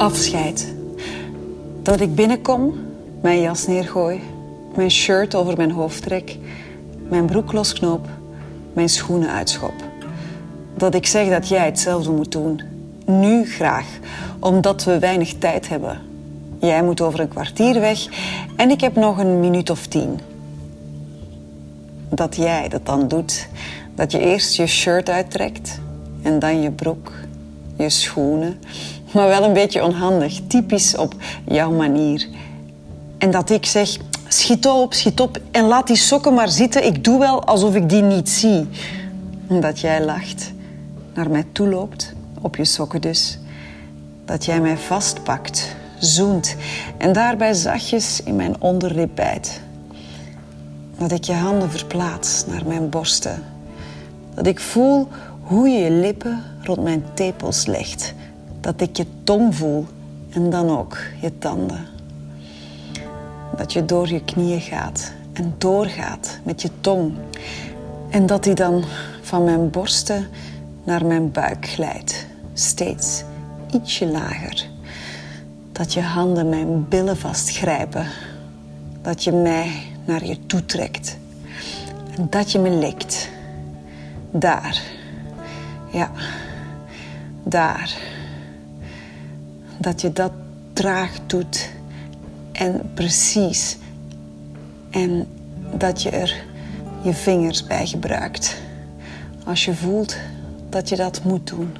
Afscheid. 0.00 0.74
Dat 1.82 2.00
ik 2.00 2.14
binnenkom, 2.14 2.74
mijn 3.22 3.40
jas 3.40 3.66
neergooi, 3.66 4.20
mijn 4.76 4.90
shirt 4.90 5.34
over 5.34 5.56
mijn 5.56 5.70
hoofd 5.70 6.02
trek, 6.02 6.36
mijn 7.08 7.26
broek 7.26 7.52
losknoop, 7.52 8.08
mijn 8.72 8.88
schoenen 8.88 9.30
uitschop. 9.30 9.74
Dat 10.76 10.94
ik 10.94 11.06
zeg 11.06 11.28
dat 11.28 11.48
jij 11.48 11.64
hetzelfde 11.64 12.10
moet 12.10 12.32
doen. 12.32 12.60
Nu 13.06 13.44
graag, 13.44 13.86
omdat 14.38 14.84
we 14.84 14.98
weinig 14.98 15.34
tijd 15.38 15.68
hebben. 15.68 16.00
Jij 16.60 16.82
moet 16.82 17.00
over 17.00 17.20
een 17.20 17.28
kwartier 17.28 17.80
weg 17.80 18.06
en 18.56 18.70
ik 18.70 18.80
heb 18.80 18.96
nog 18.96 19.18
een 19.18 19.40
minuut 19.40 19.70
of 19.70 19.86
tien. 19.86 20.20
Dat 22.08 22.36
jij 22.36 22.68
dat 22.68 22.86
dan 22.86 23.08
doet. 23.08 23.48
Dat 23.94 24.12
je 24.12 24.18
eerst 24.18 24.56
je 24.56 24.66
shirt 24.66 25.08
uittrekt 25.08 25.80
en 26.22 26.38
dan 26.38 26.62
je 26.62 26.70
broek, 26.70 27.12
je 27.80 27.90
schoenen. 27.90 28.60
Maar 29.12 29.28
wel 29.28 29.44
een 29.44 29.52
beetje 29.52 29.84
onhandig, 29.84 30.40
typisch 30.46 30.96
op 30.96 31.14
jouw 31.44 31.70
manier. 31.70 32.28
En 33.18 33.30
dat 33.30 33.50
ik 33.50 33.66
zeg, 33.66 33.96
schiet 34.28 34.66
op, 34.66 34.94
schiet 34.94 35.20
op 35.20 35.40
en 35.50 35.64
laat 35.64 35.86
die 35.86 35.96
sokken 35.96 36.34
maar 36.34 36.48
zitten. 36.48 36.86
Ik 36.86 37.04
doe 37.04 37.18
wel 37.18 37.44
alsof 37.44 37.74
ik 37.74 37.88
die 37.88 38.02
niet 38.02 38.28
zie. 38.28 38.68
En 39.48 39.60
dat 39.60 39.80
jij 39.80 40.04
lacht, 40.04 40.52
naar 41.14 41.30
mij 41.30 41.44
toe 41.52 41.68
loopt, 41.68 42.12
op 42.40 42.56
je 42.56 42.64
sokken 42.64 43.00
dus. 43.00 43.38
Dat 44.24 44.44
jij 44.44 44.60
mij 44.60 44.76
vastpakt, 44.76 45.76
zoent 45.98 46.56
en 46.98 47.12
daarbij 47.12 47.52
zachtjes 47.52 48.22
in 48.22 48.36
mijn 48.36 48.60
onderlip 48.60 49.10
bijt. 49.14 49.60
Dat 50.98 51.12
ik 51.12 51.24
je 51.24 51.32
handen 51.32 51.70
verplaats 51.70 52.46
naar 52.46 52.66
mijn 52.66 52.88
borsten. 52.88 53.44
Dat 54.40 54.48
ik 54.48 54.60
voel 54.60 55.08
hoe 55.42 55.68
je 55.68 55.78
je 55.78 55.90
lippen 55.90 56.42
rond 56.62 56.82
mijn 56.82 57.04
tepels 57.14 57.66
legt. 57.66 58.14
Dat 58.60 58.80
ik 58.80 58.96
je 58.96 59.06
tong 59.24 59.54
voel 59.54 59.86
en 60.30 60.50
dan 60.50 60.70
ook 60.78 60.98
je 61.20 61.38
tanden. 61.38 61.86
Dat 63.56 63.72
je 63.72 63.84
door 63.84 64.08
je 64.08 64.24
knieën 64.24 64.60
gaat 64.60 65.12
en 65.32 65.54
doorgaat 65.58 66.38
met 66.42 66.62
je 66.62 66.70
tong. 66.80 67.12
En 68.10 68.26
dat 68.26 68.44
die 68.44 68.54
dan 68.54 68.84
van 69.22 69.44
mijn 69.44 69.70
borsten 69.70 70.28
naar 70.84 71.06
mijn 71.06 71.30
buik 71.30 71.66
glijdt. 71.66 72.26
Steeds 72.52 73.22
ietsje 73.72 74.06
lager. 74.06 74.66
Dat 75.72 75.92
je 75.92 76.00
handen 76.00 76.48
mijn 76.48 76.88
billen 76.88 77.16
vastgrijpen. 77.16 78.06
Dat 79.02 79.24
je 79.24 79.32
mij 79.32 79.72
naar 80.04 80.24
je 80.26 80.46
toe 80.46 80.66
trekt. 80.66 81.16
En 82.16 82.26
dat 82.30 82.52
je 82.52 82.58
me 82.58 82.70
likt. 82.70 83.38
Daar. 84.30 84.82
Ja, 85.92 86.10
daar. 87.42 87.98
Dat 89.78 90.00
je 90.00 90.12
dat 90.12 90.32
traag 90.72 91.18
doet 91.26 91.70
en 92.52 92.90
precies. 92.94 93.78
En 94.90 95.26
dat 95.76 96.02
je 96.02 96.10
er 96.10 96.44
je 97.02 97.14
vingers 97.14 97.66
bij 97.66 97.86
gebruikt. 97.86 98.56
Als 99.44 99.64
je 99.64 99.74
voelt 99.74 100.16
dat 100.68 100.88
je 100.88 100.96
dat 100.96 101.24
moet 101.24 101.46
doen. 101.46 101.76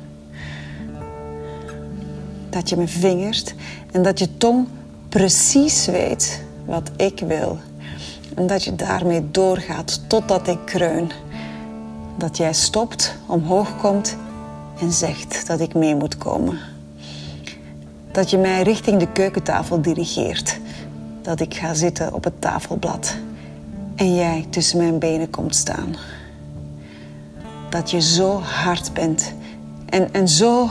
Dat 2.51 2.69
je 2.69 2.77
me 2.77 2.89
vingert 2.89 3.55
en 3.93 4.03
dat 4.03 4.19
je 4.19 4.37
tong 4.37 4.67
precies 5.09 5.87
weet 5.87 6.43
wat 6.65 6.91
ik 6.97 7.21
wil. 7.27 7.59
En 8.35 8.47
dat 8.47 8.65
je 8.65 8.75
daarmee 8.77 9.31
doorgaat 9.31 10.01
totdat 10.07 10.49
ik 10.49 10.59
kreun. 10.65 11.11
Dat 12.17 12.37
jij 12.37 12.53
stopt, 12.53 13.15
omhoog 13.27 13.77
komt 13.77 14.17
en 14.81 14.93
zegt 14.93 15.47
dat 15.47 15.61
ik 15.61 15.75
mee 15.75 15.95
moet 15.95 16.19
komen. 16.19 16.59
Dat 18.13 18.31
je 18.31 18.39
mij 18.39 18.63
richting 18.63 18.99
de 18.99 19.13
keukentafel 19.13 19.83
dirigeert. 19.83 20.59
Dat 21.23 21.41
ik 21.41 21.55
ga 21.55 21.75
zitten 21.75 22.15
op 22.15 22.25
het 22.25 22.41
tafelblad. 22.41 23.17
En 23.95 24.15
jij 24.15 24.47
tussen 24.51 24.79
mijn 24.79 24.99
benen 24.99 25.31
komt 25.31 25.55
staan. 25.55 25.97
Dat 27.71 27.91
je 27.91 28.01
zo 28.01 28.41
hard 28.41 28.93
bent 28.93 29.33
en, 29.87 30.13
en 30.13 30.29
zo 30.29 30.69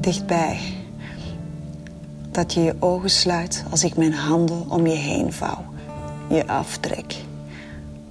dichtbij. 0.00 0.58
Dat 2.30 2.54
je 2.54 2.60
je 2.60 2.74
ogen 2.78 3.10
sluit 3.10 3.64
als 3.70 3.84
ik 3.84 3.96
mijn 3.96 4.14
handen 4.14 4.70
om 4.70 4.86
je 4.86 4.96
heen 4.96 5.32
vouw, 5.32 5.64
je 6.28 6.46
aftrek. 6.46 7.16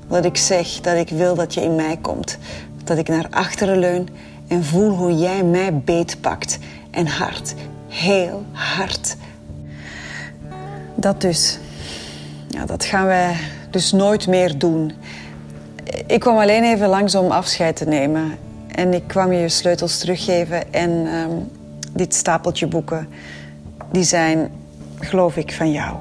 Dat 0.10 0.26
ik 0.26 0.38
zeg 0.38 0.68
dat 0.68 0.98
ik 0.98 1.10
wil 1.10 1.36
dat 1.36 1.54
je 1.54 1.62
in 1.62 1.76
mij 1.76 1.98
komt. 2.02 2.38
Dat 2.84 2.98
ik 2.98 3.08
naar 3.08 3.28
achteren 3.30 3.78
leun 3.78 4.08
en 4.48 4.64
voel 4.64 4.90
hoe 4.90 5.18
jij 5.18 5.44
mij 5.44 5.78
beetpakt. 5.78 6.58
En 6.92 7.08
hard, 7.08 7.54
heel 7.88 8.46
hard. 8.52 9.16
Dat 10.96 11.22
dus. 11.22 11.60
Ja, 12.48 12.66
dat 12.66 12.86
gaan 12.86 13.06
wij 13.06 13.36
dus 13.70 13.92
nooit 13.92 14.28
meer 14.28 14.58
doen. 14.58 14.92
Ik 16.08 16.20
kwam 16.20 16.38
alleen 16.38 16.64
even 16.64 16.88
langs 16.88 17.16
om 17.16 17.32
afscheid 17.32 17.76
te 17.76 17.86
nemen. 17.86 18.38
En 18.68 18.94
ik 18.94 19.04
kwam 19.08 19.32
je 19.32 19.40
je 19.40 19.50
sleutels 19.50 19.98
teruggeven 19.98 20.74
en 20.74 21.08
ehm, 21.08 21.32
dit 21.94 22.14
stapeltje 22.14 22.68
boeken. 22.68 23.08
Die 23.92 24.04
zijn, 24.04 24.52
geloof 25.00 25.38
ik, 25.38 25.54
van 25.54 25.72
jou. 25.72 25.96